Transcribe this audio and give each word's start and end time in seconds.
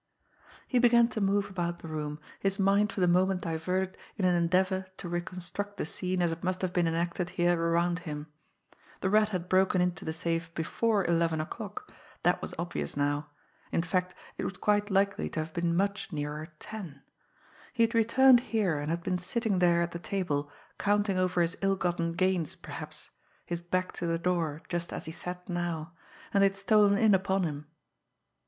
He 0.67 0.79
began 0.79 1.09
to 1.09 1.21
move 1.21 1.47
about 1.51 1.77
the 1.77 1.87
room, 1.87 2.19
his 2.39 2.57
mind 2.57 2.91
for 2.91 3.01
the 3.01 3.07
moment 3.07 3.41
diverted 3.41 3.95
in 4.17 4.25
an 4.25 4.33
endeavour 4.33 4.87
to 4.97 5.07
reconstruct 5.07 5.77
the 5.77 5.85
scene 5.85 6.23
as 6.23 6.31
it 6.31 6.43
must 6.43 6.63
have 6.63 6.73
been 6.73 6.87
enacted 6.87 7.29
here 7.37 7.55
around 7.55 7.99
him. 7.99 8.25
The 9.01 9.11
Rat 9.11 9.29
had 9.29 9.47
broken 9.47 9.79
into 9.79 10.03
the 10.03 10.11
safe 10.11 10.51
before 10.55 11.05
eleven 11.05 11.39
o'clock 11.39 11.93
that 12.23 12.41
was 12.41 12.55
obvious 12.57 12.97
now. 12.97 13.29
In 13.71 13.83
fact, 13.83 14.15
it 14.39 14.43
was 14.43 14.57
quite 14.57 14.89
likely 14.89 15.29
to 15.29 15.39
have 15.39 15.53
been 15.53 15.75
much 15.77 16.11
nearer 16.11 16.47
ten! 16.57 17.03
He 17.71 17.83
had 17.83 17.93
returned 17.93 18.39
here 18.39 18.79
and 18.79 18.89
had 18.89 19.03
been 19.03 19.19
sitting 19.19 19.59
there 19.59 19.83
at 19.83 19.91
the 19.91 19.99
table, 19.99 20.49
counting 20.79 21.19
over 21.19 21.43
his 21.43 21.55
ill 21.61 21.75
gotten 21.75 22.13
gains, 22.13 22.55
perhaps, 22.55 23.11
his 23.45 23.61
back 23.61 23.91
to 23.91 24.07
the 24.07 24.17
door, 24.17 24.63
just 24.67 24.91
as 24.91 25.05
he 25.05 25.11
sat 25.11 25.47
now, 25.47 25.93
and 26.33 26.41
they 26.41 26.47
had 26.47 26.55
stolen 26.55 26.97
in 26.97 27.13
upon 27.13 27.43
him. 27.43 27.67